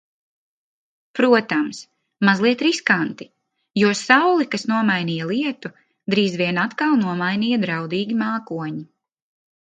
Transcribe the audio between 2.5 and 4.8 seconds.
riskanti, jo sauli, kas